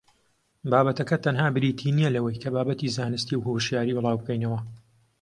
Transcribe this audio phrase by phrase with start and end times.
[0.71, 4.59] بابەتەکە تەنها بریتی نییە لەوەی کە بابەتی زانستی و هۆشیاری بڵاوبکەینەوە